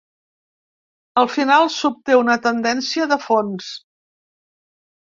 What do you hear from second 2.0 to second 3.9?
una tendència de fons.